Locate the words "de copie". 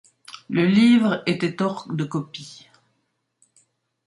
1.93-2.67